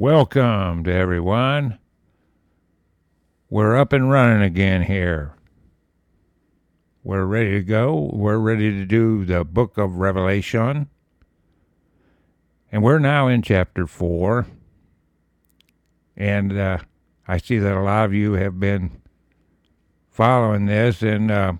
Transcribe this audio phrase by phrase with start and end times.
[0.00, 1.80] Welcome to everyone.
[3.50, 5.34] We're up and running again here.
[7.02, 8.08] We're ready to go.
[8.12, 10.88] We're ready to do the book of Revelation.
[12.70, 14.46] And we're now in chapter 4.
[16.16, 16.78] And uh,
[17.26, 19.02] I see that a lot of you have been
[20.12, 21.02] following this.
[21.02, 21.54] And uh,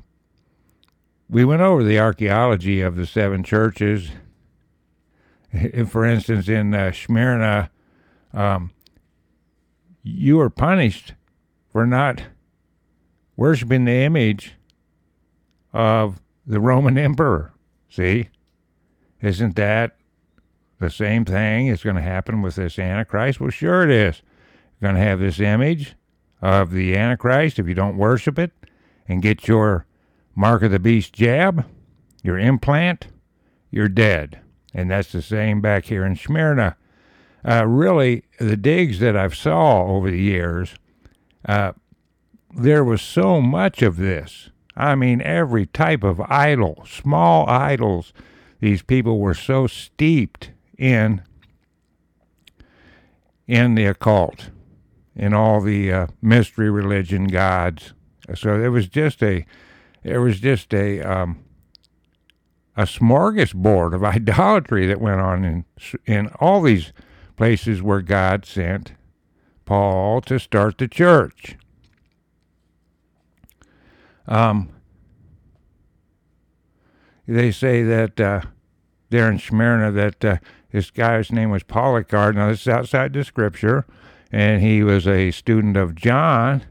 [1.28, 4.10] we went over the archaeology of the seven churches.
[5.88, 7.72] For instance, in uh, Smyrna,
[8.32, 8.70] um,
[10.02, 11.14] you are punished
[11.70, 12.22] for not
[13.36, 14.54] worshiping the image
[15.72, 17.52] of the Roman emperor.
[17.88, 18.28] See?
[19.20, 19.96] Isn't that
[20.78, 23.40] the same thing is going to happen with this Antichrist?
[23.40, 24.22] Well, sure it is.
[24.80, 25.94] You're going to have this image
[26.40, 28.52] of the Antichrist if you don't worship it
[29.08, 29.86] and get your
[30.34, 31.66] mark of the beast jab,
[32.22, 33.08] your implant,
[33.70, 34.40] you're dead.
[34.72, 36.76] And that's the same back here in Smyrna
[37.44, 40.74] uh, really the digs that I've saw over the years,
[41.46, 41.72] uh,
[42.54, 44.50] there was so much of this.
[44.76, 48.12] I mean, every type of idol, small idols.
[48.60, 51.22] These people were so steeped in
[53.46, 54.50] in the occult,
[55.16, 57.94] in all the uh, mystery religion gods.
[58.34, 59.46] So it was just a,
[60.04, 61.44] it was just a um,
[62.76, 65.64] a smorgasbord of idolatry that went on in
[66.06, 66.92] in all these
[67.38, 68.94] places where God sent
[69.64, 71.56] Paul to start the church.
[74.26, 74.70] Um,
[77.28, 78.40] they say that uh,
[79.10, 80.36] there in Smyrna that uh,
[80.72, 82.34] this guy's name was Polycarp.
[82.34, 83.86] Now this is outside the scripture,
[84.32, 86.64] and he was a student of John,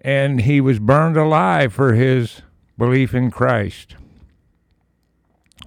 [0.00, 2.42] and he was burned alive for his
[2.78, 3.96] belief in Christ.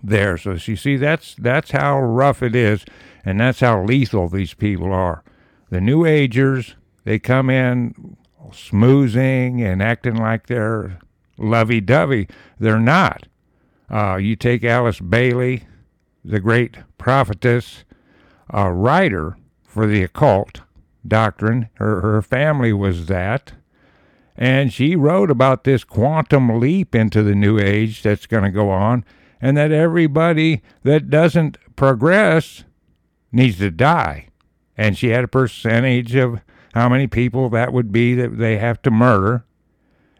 [0.01, 2.85] There, so you see, that's that's how rough it is.
[3.25, 5.23] And that's how lethal these people are.
[5.69, 8.17] The New Agers, they come in
[8.51, 10.99] smoozing and acting like they're
[11.37, 12.27] lovey dovey.
[12.59, 13.27] They're not.
[13.89, 15.63] Uh, you take Alice Bailey,
[16.23, 17.83] the great prophetess,
[18.49, 20.61] a writer for the occult
[21.07, 21.69] doctrine.
[21.75, 23.53] Her, her family was that.
[24.35, 28.69] And she wrote about this quantum leap into the new age that's going to go
[28.69, 29.03] on,
[29.41, 32.63] and that everybody that doesn't progress
[33.31, 34.29] needs to die.
[34.77, 36.41] And she had a percentage of
[36.73, 39.43] how many people that would be that they have to murder.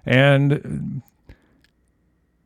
[0.06, 1.02] And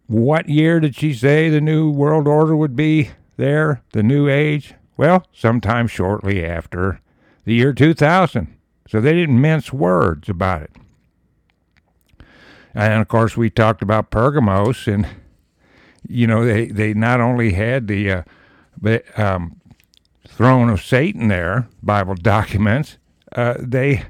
[0.07, 4.75] what year did she say the new world order would be there, the new age?
[4.95, 6.99] Well, sometime shortly after
[7.45, 8.55] the year 2000.
[8.87, 10.71] So they didn't mince words about it.
[12.73, 15.07] And of course, we talked about Pergamos, and
[16.07, 18.23] you know they they not only had the uh,
[18.81, 19.61] but um,
[20.35, 22.97] throne of Satan there, Bible documents,
[23.35, 24.03] uh, they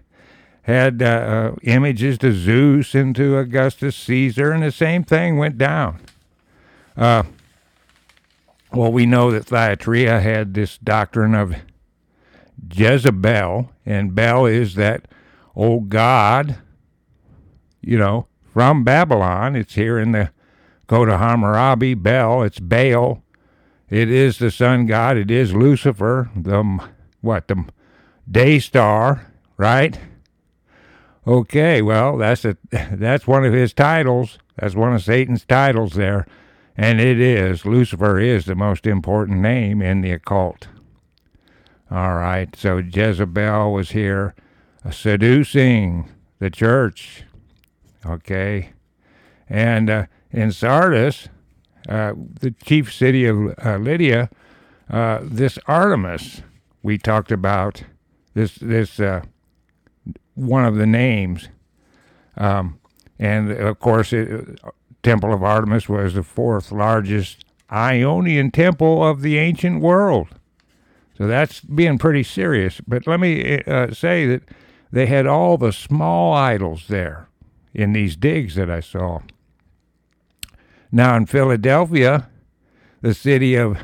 [0.64, 5.58] had uh, uh, images to Zeus and to Augustus Caesar, and the same thing went
[5.58, 6.00] down.
[6.96, 7.24] Uh,
[8.72, 11.56] well, we know that Thyatira had this doctrine of
[12.74, 15.08] Jezebel, and Bel is that
[15.56, 16.58] old god,
[17.82, 19.56] you know, from Babylon.
[19.56, 20.32] It's here in the
[20.88, 23.23] Code of Hammurabi, Bel, it's Baal,
[23.94, 25.18] it is the sun god.
[25.18, 26.90] It is Lucifer, the
[27.22, 27.64] what the
[28.30, 30.00] day star, right?
[31.28, 34.40] Okay, well that's a that's one of his titles.
[34.58, 36.26] That's one of Satan's titles there,
[36.76, 40.70] and it is Lucifer is the most important name in the occult.
[41.92, 44.34] All right, so Jezebel was here,
[44.84, 46.10] uh, seducing
[46.40, 47.26] the church.
[48.04, 48.72] Okay,
[49.48, 51.30] and uh, in Sardis,
[51.90, 54.30] uh, the chief city of uh, Lydia,
[54.90, 56.42] uh, this Artemis
[56.82, 57.84] we talked about,
[58.34, 59.22] this this uh,
[60.36, 61.50] one of the names,
[62.38, 62.80] um,
[63.20, 64.60] and of course, it,
[65.04, 70.30] Temple of Artemis was the fourth largest Ionian temple of the ancient world.
[71.18, 72.82] So that's being pretty serious.
[72.88, 74.44] But let me uh, say that
[74.92, 77.28] they had all the small idols there
[77.74, 79.22] in these digs that I saw.
[80.96, 82.30] Now in Philadelphia,
[83.02, 83.80] the city of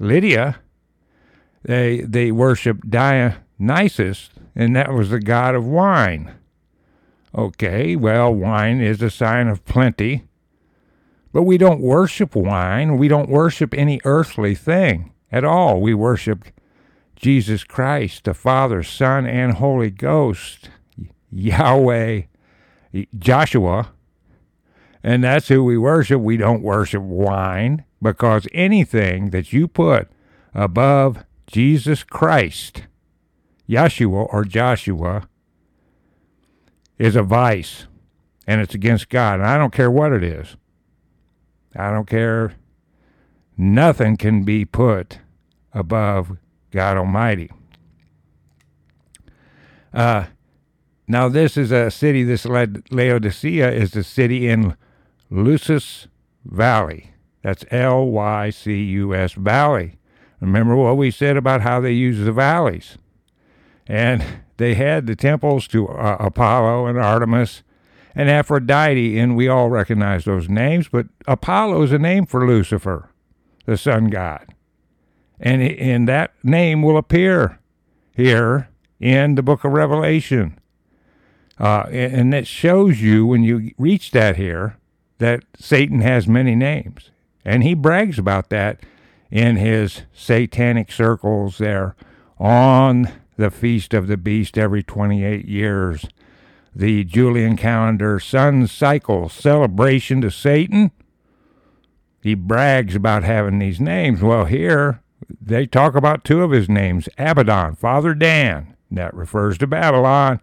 [0.00, 0.56] Lydia,
[1.62, 6.32] they they worshiped Dionysus, and that was the god of wine.
[7.36, 10.24] Okay, well, wine is a sign of plenty,
[11.30, 12.96] but we don't worship wine.
[12.96, 15.82] We don't worship any earthly thing at all.
[15.82, 16.46] We worship
[17.16, 20.70] Jesus Christ, the Father, Son, and Holy Ghost,
[21.30, 22.22] Yahweh,
[23.18, 23.90] Joshua,
[25.06, 26.20] and that's who we worship.
[26.20, 30.10] We don't worship wine because anything that you put
[30.52, 32.82] above Jesus Christ
[33.68, 35.28] Yeshua or Joshua
[36.98, 37.86] is a vice
[38.48, 39.34] and it's against God.
[39.34, 40.56] And I don't care what it is.
[41.76, 42.54] I don't care.
[43.56, 45.20] Nothing can be put
[45.72, 46.36] above
[46.72, 47.52] God Almighty.
[49.94, 50.24] Uh,
[51.06, 54.76] now, this is a city, this Laodicea is a city in
[55.30, 56.08] Lycus
[56.44, 57.12] Valley.
[57.42, 59.98] That's L Y C U S Valley.
[60.40, 62.98] Remember what we said about how they use the valleys.
[63.86, 64.24] And
[64.56, 67.62] they had the temples to uh, Apollo and Artemis
[68.14, 73.10] and Aphrodite, and we all recognize those names, but Apollo is a name for Lucifer,
[73.66, 74.54] the sun god.
[75.38, 77.60] And, and that name will appear
[78.14, 80.58] here in the book of Revelation.
[81.58, 84.78] Uh, and it shows you when you reach that here
[85.18, 87.10] that Satan has many names.
[87.44, 88.80] And he brags about that
[89.30, 91.94] in his satanic circles there
[92.38, 96.06] on the Feast of the Beast every 28 years.
[96.74, 100.90] The Julian calendar sun cycle celebration to Satan.
[102.20, 104.20] He brags about having these names.
[104.20, 105.00] Well, here
[105.40, 110.40] they talk about two of his names Abaddon, Father Dan, that refers to Babylon,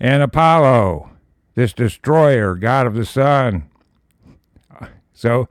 [0.00, 1.10] and Apollo,
[1.56, 3.68] this destroyer, god of the sun.
[5.12, 5.48] So,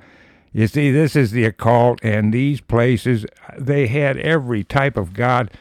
[0.53, 3.25] you see, this is the occult, and these places,
[3.57, 5.51] they had every type of god.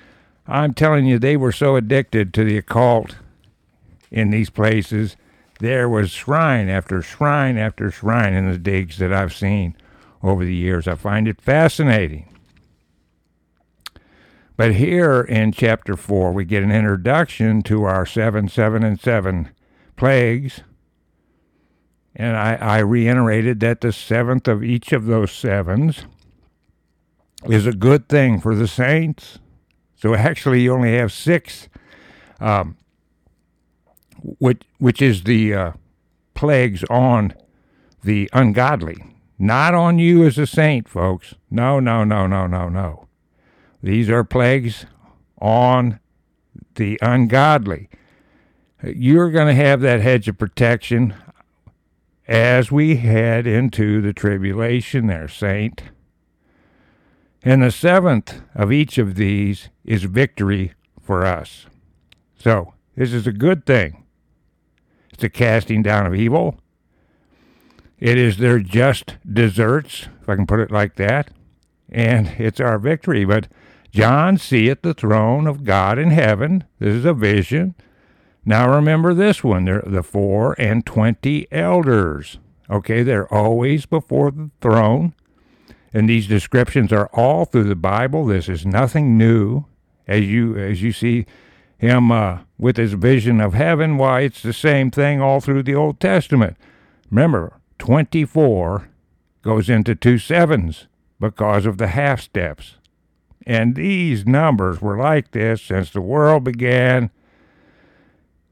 [0.46, 3.16] I'm telling you, they were so addicted to the occult
[4.10, 5.16] in these places.
[5.58, 9.74] There was shrine after shrine after shrine in the digs that I've seen
[10.22, 10.86] over the years.
[10.86, 12.28] I find it fascinating.
[14.56, 19.50] But here in chapter 4, we get an introduction to our 7, 7, and 7
[19.96, 20.60] plagues.
[22.16, 26.06] And I, I reiterated that the seventh of each of those sevens
[27.46, 29.38] is a good thing for the saints.
[29.96, 31.68] So actually, you only have six,
[32.40, 32.76] um,
[34.22, 35.72] which, which is the uh,
[36.34, 37.34] plagues on
[38.02, 39.02] the ungodly,
[39.38, 41.34] not on you as a saint, folks.
[41.50, 43.08] No, no, no, no, no, no.
[43.82, 44.86] These are plagues
[45.40, 46.00] on
[46.76, 47.88] the ungodly.
[48.86, 51.14] You're going to have that hedge of protection
[52.26, 55.82] as we head into the tribulation there, saint.
[57.42, 61.66] And the seventh of each of these is victory for us.
[62.38, 64.04] So, this is a good thing.
[65.12, 66.58] It's a casting down of evil.
[67.98, 71.30] It is their just deserts, if I can put it like that.
[71.88, 73.24] And it's our victory.
[73.24, 73.48] But
[73.92, 76.64] John seeth the throne of God in heaven.
[76.78, 77.74] This is a vision.
[78.44, 79.64] Now remember this one.
[79.64, 82.38] They're the four and twenty elders.
[82.70, 85.14] Okay, they're always before the throne.
[85.92, 88.26] And these descriptions are all through the Bible.
[88.26, 89.64] This is nothing new.
[90.06, 91.24] As you as you see
[91.78, 95.74] him uh, with his vision of heaven, why it's the same thing all through the
[95.74, 96.56] Old Testament.
[97.10, 98.88] Remember, 24
[99.42, 100.88] goes into two sevens
[101.20, 102.76] because of the half steps.
[103.46, 107.10] And these numbers were like this since the world began.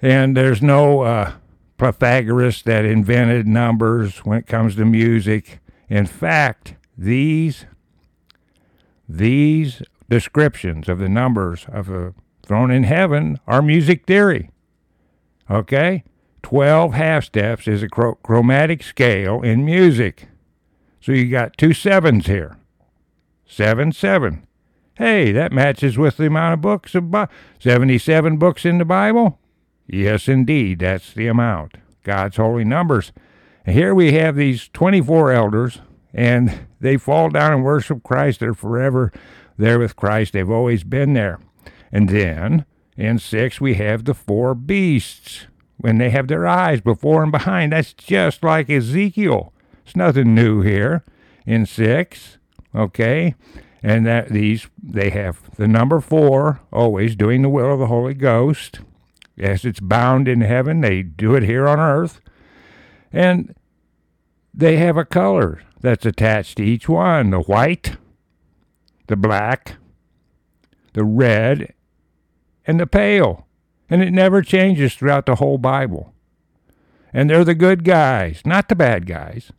[0.02, 1.32] And there's no uh,
[1.78, 5.60] Pythagoras that invented numbers when it comes to music.
[5.88, 7.66] In fact, these
[9.08, 12.14] these descriptions of the numbers of the
[12.44, 14.50] throne in heaven are music theory.
[15.50, 16.04] Okay?
[16.42, 20.28] 12 half steps is a chromatic scale in music.
[21.00, 22.56] So you got two sevens here.
[23.46, 24.46] Seven, seven.
[24.94, 27.28] Hey, that matches with the amount of books of Bi-
[27.58, 29.38] 77 books in the Bible?
[29.92, 31.76] Yes, indeed, that's the amount.
[32.02, 33.12] God's holy numbers.
[33.66, 35.80] And here we have these 24 elders,
[36.14, 38.40] and they fall down and worship Christ.
[38.40, 39.12] They're forever
[39.58, 40.32] there with Christ.
[40.32, 41.40] They've always been there.
[41.92, 42.64] And then
[42.96, 45.46] in 6, we have the four beasts
[45.76, 47.72] when they have their eyes before and behind.
[47.72, 49.52] That's just like Ezekiel.
[49.84, 51.04] It's nothing new here
[51.44, 52.38] in 6.
[52.74, 53.34] Okay?
[53.82, 58.14] and that these they have the number four always doing the will of the Holy
[58.14, 58.78] Ghost.
[59.38, 62.20] As it's bound in heaven, they do it here on earth.
[63.12, 63.54] And
[64.54, 67.96] they have a color that's attached to each one the white,
[69.06, 69.76] the black,
[70.92, 71.74] the red,
[72.66, 73.46] and the pale.
[73.90, 76.14] And it never changes throughout the whole Bible.
[77.12, 79.52] And they're the good guys, not the bad guys.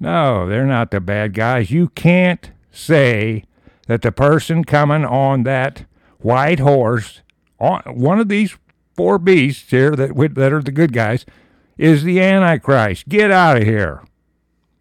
[0.00, 1.70] No, they're not the bad guys.
[1.70, 3.44] You can't say
[3.86, 5.84] that the person coming on that
[6.18, 7.20] white horse,
[7.86, 8.56] one of these
[8.94, 11.24] four beasts here that that are the good guys,
[11.78, 13.08] is the Antichrist.
[13.08, 14.02] Get out of here.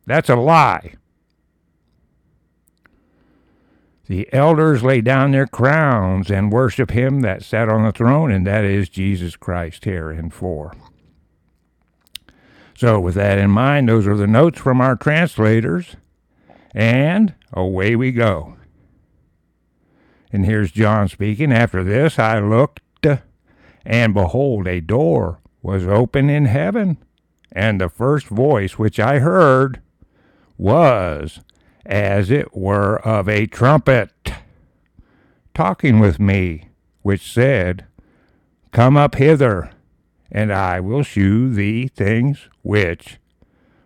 [0.05, 0.95] That's a lie.
[4.11, 8.45] the elders lay down their crowns and worship him that sat on the throne, and
[8.45, 10.73] that is Jesus Christ here in 4.
[12.75, 15.95] So, with that in mind, those are the notes from our translators,
[16.75, 18.57] and away we go.
[20.31, 21.51] And here's John speaking.
[21.51, 22.79] After this, I looked,
[23.85, 26.97] and behold, a door was open in heaven,
[27.51, 29.81] and the first voice which I heard
[30.57, 31.41] was
[31.85, 34.11] as it were of a trumpet,
[35.53, 36.69] talking with me,
[37.01, 37.85] which said,
[38.71, 39.71] Come up hither,
[40.31, 43.17] and I will shew thee things which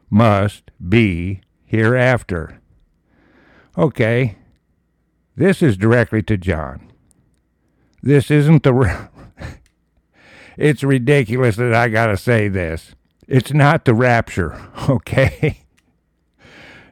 [0.09, 2.59] must be hereafter.
[3.77, 4.37] Okay,
[5.35, 6.91] this is directly to John.
[8.01, 9.09] This isn't the.
[10.57, 12.95] it's ridiculous that I got to say this.
[13.27, 15.65] It's not the rapture, okay?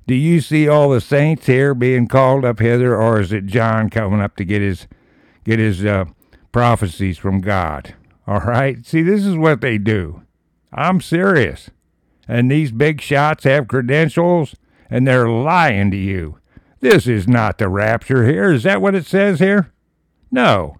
[0.05, 3.89] Do you see all the saints here being called up hither, or is it John
[3.89, 4.87] coming up to get his
[5.45, 6.05] get his uh,
[6.51, 7.95] prophecies from God?
[8.27, 8.85] All right.
[8.85, 10.23] See, this is what they do.
[10.73, 11.69] I'm serious.
[12.27, 14.55] And these big shots have credentials,
[14.89, 16.39] and they're lying to you.
[16.83, 18.51] This is not the rapture here.
[18.51, 19.71] Is that what it says here?
[20.29, 20.79] No.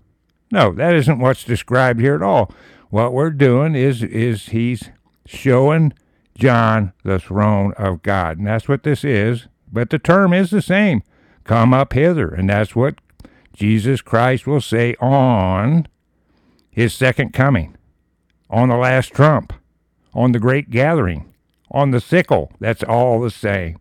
[0.52, 2.54] No, that isn't what's described here at all.
[2.90, 4.90] What we're doing is is he's
[5.26, 5.94] showing
[6.38, 8.38] John, the throne of God.
[8.38, 9.48] And that's what this is.
[9.72, 11.04] But the term is the same.
[11.46, 12.28] Come up hither.
[12.28, 12.96] And that's what
[13.54, 15.88] Jesus Christ will say on
[16.70, 17.78] his second coming,
[18.50, 19.54] on the last trump,
[20.14, 21.34] on the great gathering,
[21.72, 22.52] on the sickle.
[22.60, 23.78] That's all the same.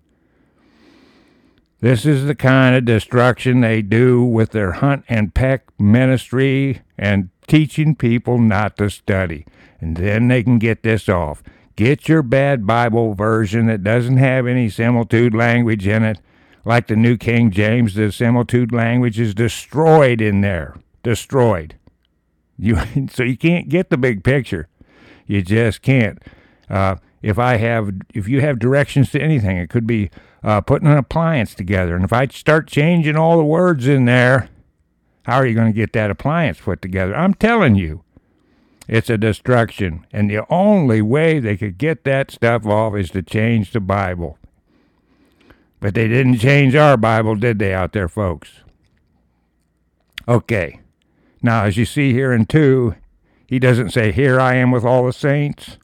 [1.82, 7.28] This is the kind of destruction they do with their hunt and peck ministry and
[7.48, 9.44] teaching people not to study.
[9.80, 11.42] And then they can get this off.
[11.74, 16.20] Get your bad Bible version that doesn't have any similitude language in it.
[16.64, 20.76] Like the New King James, the similitude language is destroyed in there.
[21.02, 21.74] Destroyed.
[22.56, 22.78] You
[23.10, 24.68] so you can't get the big picture.
[25.26, 26.22] You just can't.
[26.70, 30.10] Uh, if I have, if you have directions to anything, it could be
[30.42, 31.94] uh, putting an appliance together.
[31.94, 34.48] And if I start changing all the words in there,
[35.24, 37.14] how are you going to get that appliance put together?
[37.14, 38.02] I'm telling you,
[38.88, 40.04] it's a destruction.
[40.12, 44.38] And the only way they could get that stuff off is to change the Bible.
[45.80, 48.60] But they didn't change our Bible, did they, out there, folks?
[50.28, 50.80] Okay.
[51.40, 52.94] Now, as you see here in 2,
[53.46, 55.78] he doesn't say, Here I am with all the saints,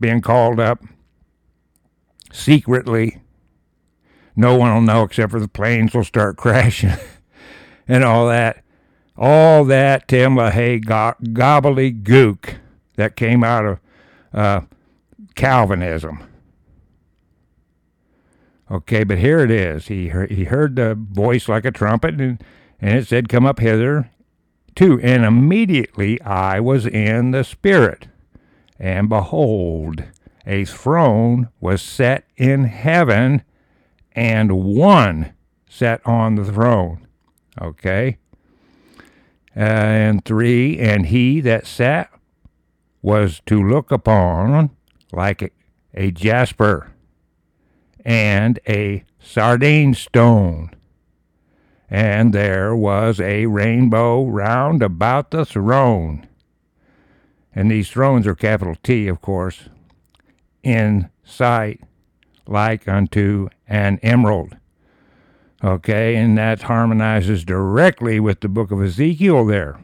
[0.00, 0.82] being called up
[2.34, 3.20] secretly.
[4.36, 6.92] No one will know except for the planes will start crashing
[7.88, 8.64] and all that
[9.16, 12.56] all that Tim LaHaye go- gobbledygook
[12.96, 13.80] that came out of
[14.32, 14.60] uh,
[15.36, 16.24] Calvinism.
[18.68, 19.86] Okay, but here it is.
[19.86, 22.42] He heard, he heard the voice like a trumpet, and,
[22.80, 24.10] and it said, Come up hither,
[24.74, 24.98] too.
[25.00, 28.08] And immediately I was in the Spirit.
[28.80, 30.02] And behold,
[30.46, 33.42] a throne was set in heaven,
[34.12, 35.34] and one
[35.68, 37.06] sat on the throne.
[37.60, 38.18] Okay?
[39.56, 42.10] Uh, and three, and he that sat
[43.02, 44.70] was to look upon
[45.12, 45.50] like a,
[45.94, 46.92] a jasper
[48.04, 50.70] and a sardine stone.
[51.88, 56.26] And there was a rainbow round about the throne.
[57.54, 59.68] And these thrones are capital T, of course,
[60.64, 61.80] in sight
[62.46, 64.56] like unto an emerald.
[65.62, 69.80] Okay, and that harmonizes directly with the book of Ezekiel there.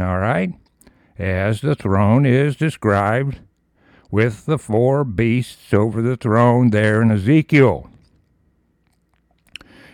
[0.00, 0.52] All right,
[1.18, 3.40] as the throne is described
[4.10, 7.90] with the four beasts over the throne there in Ezekiel.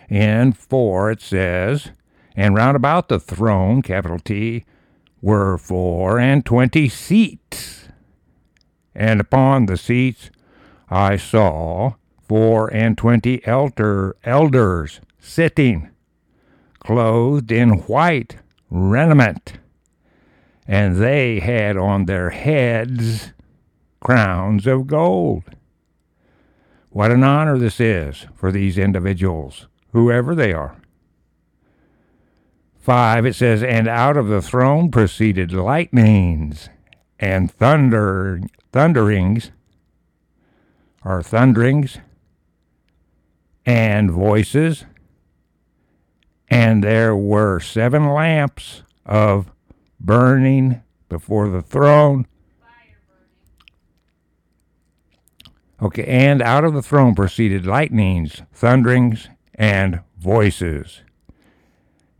[0.09, 1.89] In 4 it says,
[2.35, 4.63] And round about the throne, capital T,
[5.21, 7.87] were four and twenty seats.
[8.95, 10.29] And upon the seats
[10.89, 11.95] I saw
[12.27, 15.89] four and twenty elder, elders sitting,
[16.79, 18.37] clothed in white
[18.69, 19.53] raiment,
[20.67, 23.33] and they had on their heads
[23.99, 25.43] crowns of gold.
[26.91, 30.77] What an honor this is for these individuals, whoever they are.
[32.79, 36.69] 5, it says, And out of the throne proceeded lightnings
[37.19, 38.41] and thunder,
[38.71, 39.51] thunderings,
[41.03, 41.99] or thunderings,
[43.65, 44.85] and voices,
[46.49, 49.51] and there were seven lamps of
[49.99, 52.27] burning before the throne.
[55.81, 61.01] Okay, and out of the throne proceeded lightnings, thunderings, and voices.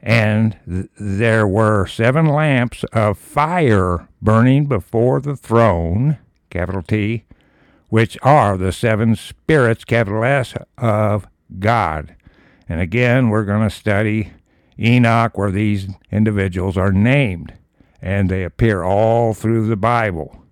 [0.05, 6.19] And th- there were seven lamps of fire burning before the throne,
[6.51, 7.25] capital T,
[7.89, 11.25] which are the seven spirits, capital S, of
[11.57, 12.15] God.
[12.69, 14.31] And again, we're going to study
[14.79, 17.53] Enoch, where these individuals are named,
[18.01, 20.43] and they appear all through the Bible.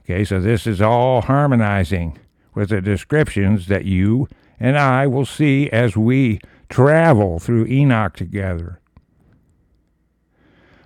[0.00, 2.18] Okay, so this is all harmonizing
[2.54, 8.80] with the descriptions that you and I will see as we travel through Enoch together.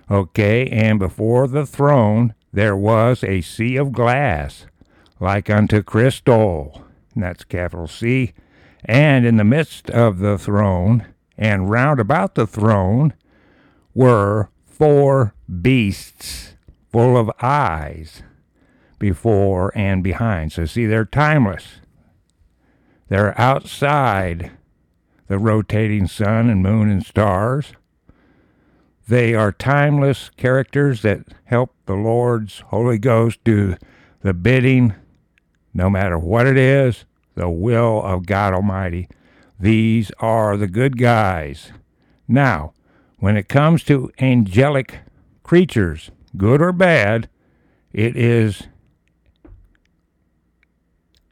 [0.09, 4.67] Okay, and before the throne there was a sea of glass,
[5.19, 6.85] like unto crystal,
[7.15, 8.33] and that's capital C,
[8.85, 11.05] and in the midst of the throne,
[11.37, 13.13] and round about the throne,
[13.95, 16.55] were four beasts
[16.91, 18.21] full of eyes
[18.99, 20.51] before and behind.
[20.51, 21.79] So, see, they're timeless.
[23.09, 24.51] They're outside
[25.27, 27.73] the rotating sun and moon and stars.
[29.07, 33.75] They are timeless characters that help the Lord's Holy Ghost do
[34.21, 34.95] the bidding,
[35.73, 39.09] no matter what it is, the will of God Almighty.
[39.59, 41.71] These are the good guys.
[42.27, 42.73] Now,
[43.17, 44.99] when it comes to angelic
[45.43, 47.29] creatures, good or bad,
[47.91, 48.63] it is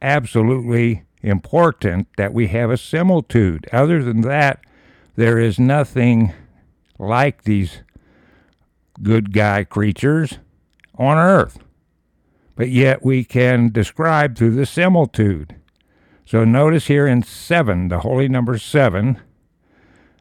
[0.00, 3.68] absolutely important that we have a similitude.
[3.72, 4.60] Other than that,
[5.16, 6.32] there is nothing
[6.98, 7.82] like these
[9.02, 10.38] good guy creatures
[10.96, 11.58] on earth.
[12.54, 15.56] But yet we can describe through the similitude.
[16.24, 19.20] So notice here in 7, the holy number 7,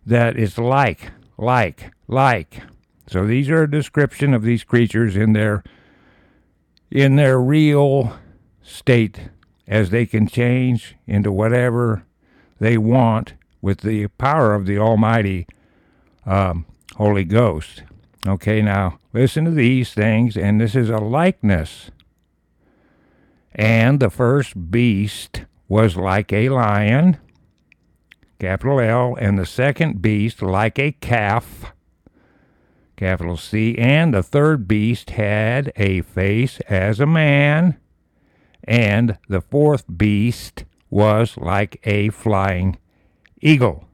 [0.06, 2.64] that it's like, like, like.
[3.08, 5.64] So these are a description of these creatures in their
[6.90, 8.18] in their real
[8.62, 9.30] state
[9.72, 12.04] as they can change into whatever
[12.60, 15.48] they want with the power of the Almighty
[16.26, 16.66] um,
[16.98, 17.84] Holy Ghost.
[18.28, 21.90] Okay, now listen to these things, and this is a likeness.
[23.56, 27.18] And the first beast was like a lion,
[28.40, 31.72] capital L, and the second beast like a calf,
[32.98, 37.78] capital C, and the third beast had a face as a man,
[38.64, 42.78] and the fourth beast was like a flying
[43.42, 43.86] eagle.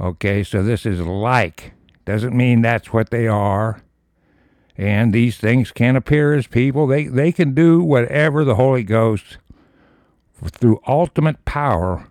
[0.00, 1.72] Okay, so this is like.
[2.04, 3.82] Doesn't mean that's what they are.
[4.76, 6.86] And these things can appear as people.
[6.86, 9.38] They, they can do whatever the Holy Ghost,
[10.50, 12.08] through ultimate power,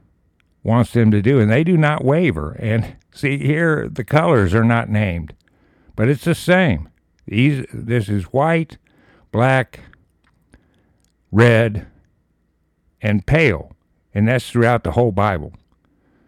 [0.64, 1.40] wants them to do.
[1.40, 2.52] And they do not waver.
[2.54, 5.34] And see, here the colors are not named,
[5.96, 6.88] but it's the same.
[7.28, 8.78] These, this is white,
[9.32, 9.82] black,
[11.32, 11.88] red,
[13.02, 13.72] and pale.
[14.14, 15.54] And that's throughout the whole Bible.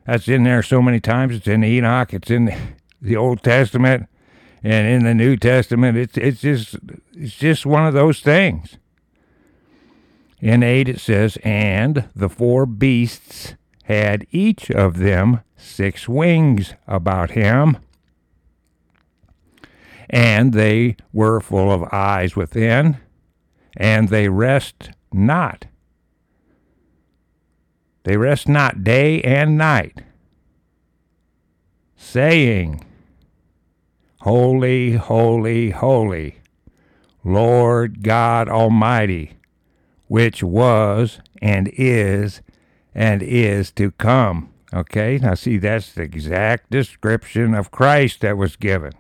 [0.06, 1.36] That's in there so many times.
[1.36, 2.54] It's in Enoch, it's in
[3.02, 4.08] the Old Testament,
[4.64, 5.98] and in the New Testament.
[5.98, 6.76] It's, it's, just,
[7.14, 8.78] it's just one of those things.
[10.40, 17.32] In 8 it says, And the four beasts had each of them six wings about
[17.32, 17.78] him,
[20.10, 22.98] and they were full of eyes within,
[23.78, 25.66] and they rest not.
[28.04, 30.04] They rest not day and night,
[31.96, 32.84] saying,
[34.22, 36.40] Holy, holy, holy,
[37.24, 39.34] Lord God Almighty,
[40.08, 42.42] which was and is
[42.94, 44.54] and is to come.
[44.74, 48.94] Okay, now see, that's the exact description of Christ that was given.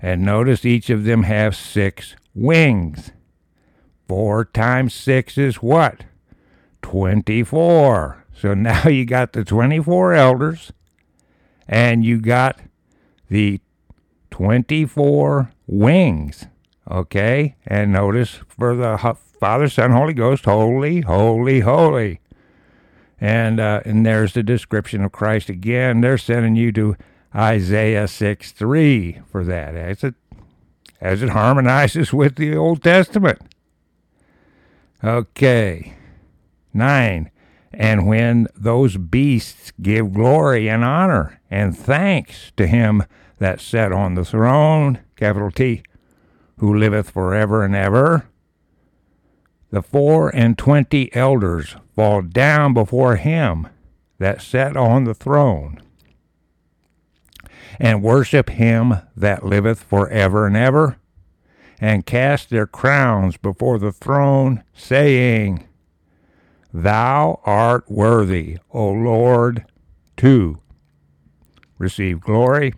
[0.00, 3.12] And notice each of them have six wings.
[4.08, 6.04] Four times six is what?
[6.82, 8.24] 24.
[8.36, 10.72] So now you got the 24 elders
[11.66, 12.60] and you got
[13.28, 13.60] the
[14.30, 16.46] 24 wings.
[16.90, 17.56] Okay?
[17.66, 22.20] And notice for the Father, Son, Holy Ghost, holy, holy, holy.
[23.20, 26.00] And, uh, and there's the description of Christ again.
[26.02, 26.96] They're sending you to
[27.34, 30.14] Isaiah 6 3 for that, as it,
[31.00, 33.40] as it harmonizes with the Old Testament.
[35.04, 35.94] Okay.
[36.72, 37.30] Nine.
[37.72, 43.04] And when those beasts give glory and honor and thanks to him
[43.38, 45.82] that sat on the throne, capital T,
[46.58, 48.26] who liveth forever and ever,
[49.70, 53.68] the four and twenty elders fall down before him
[54.18, 55.82] that sat on the throne,
[57.80, 60.96] and worship him that liveth forever and ever,
[61.84, 65.68] and cast their crowns before the throne, saying,
[66.72, 69.66] Thou art worthy, O Lord,
[70.16, 70.60] to
[71.76, 72.72] receive glory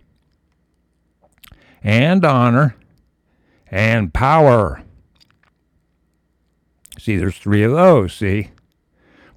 [1.81, 2.75] and honor
[3.71, 4.83] and power.
[6.99, 8.49] See, there's three of those, see?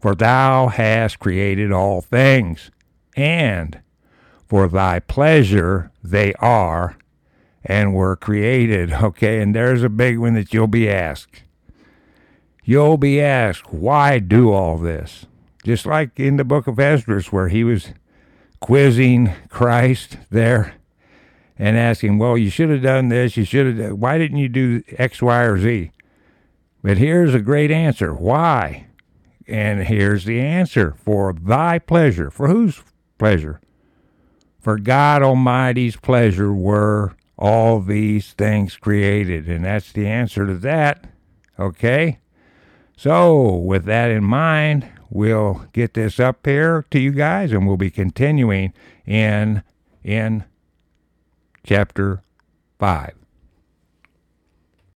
[0.00, 2.72] For thou hast created all things,
[3.14, 3.80] and
[4.48, 6.96] for thy pleasure they are
[7.64, 8.92] and were created.
[9.02, 11.42] Okay, and there's a big one that you'll be asked.
[12.64, 15.26] You'll be asked, why do all this?
[15.64, 17.92] Just like in the book of Esdras, where he was
[18.60, 20.74] quizzing Christ there
[21.58, 24.82] and asking, well, you should have done this, you should have, why didn't you do
[24.96, 25.90] X, Y, or Z?
[26.82, 28.14] But here's a great answer.
[28.14, 28.86] Why?
[29.46, 32.30] And here's the answer for thy pleasure.
[32.30, 32.82] For whose
[33.18, 33.60] pleasure?
[34.60, 39.48] For God Almighty's pleasure were all these things created.
[39.48, 41.06] And that's the answer to that.
[41.58, 42.18] Okay?
[42.96, 47.78] So, with that in mind, we'll get this up here to you guys and we'll
[47.78, 48.74] be continuing
[49.06, 49.62] in
[50.04, 50.44] in
[51.64, 52.22] chapter
[52.78, 53.19] 5.